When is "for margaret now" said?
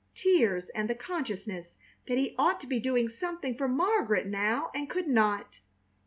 3.55-4.71